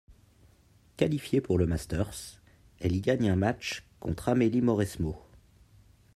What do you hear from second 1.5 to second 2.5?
le Masters,